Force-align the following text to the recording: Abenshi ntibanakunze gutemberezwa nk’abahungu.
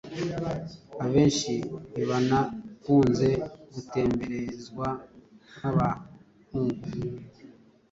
Abenshi 1.03 1.53
ntibanakunze 1.91 3.29
gutemberezwa 3.73 4.87
nk’abahungu. 5.57 6.87